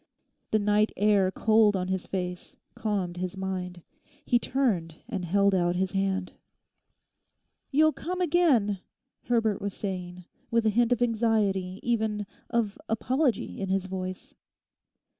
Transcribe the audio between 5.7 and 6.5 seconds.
his hand.